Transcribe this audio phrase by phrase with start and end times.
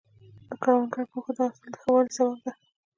[0.49, 2.51] د کروندګر پوهه د حاصل د ښه والي سبب ده.